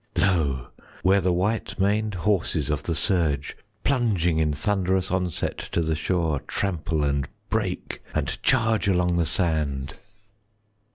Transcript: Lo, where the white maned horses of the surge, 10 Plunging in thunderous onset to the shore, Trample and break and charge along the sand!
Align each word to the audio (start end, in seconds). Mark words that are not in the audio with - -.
Lo, 0.17 0.69
where 1.03 1.21
the 1.21 1.31
white 1.31 1.79
maned 1.79 2.15
horses 2.15 2.71
of 2.71 2.81
the 2.81 2.95
surge, 2.95 3.55
10 3.83 3.83
Plunging 3.83 4.39
in 4.39 4.51
thunderous 4.51 5.11
onset 5.11 5.59
to 5.59 5.81
the 5.81 5.93
shore, 5.93 6.39
Trample 6.47 7.03
and 7.03 7.29
break 7.49 8.01
and 8.15 8.41
charge 8.41 8.87
along 8.87 9.17
the 9.17 9.27
sand! 9.27 9.99